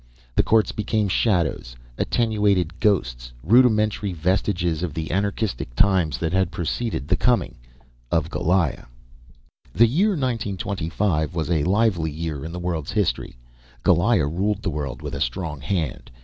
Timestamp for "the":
0.35-0.41, 4.95-5.11, 7.07-7.15, 9.73-9.85, 12.51-12.57, 14.63-14.71